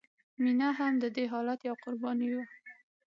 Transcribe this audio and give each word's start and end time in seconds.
مینه 0.41 0.69
هم 0.77 0.93
د 1.03 1.05
دې 1.15 1.23
حالت 1.33 1.59
یوه 1.67 1.77
قرباني 1.83 2.29
وه 2.33 2.45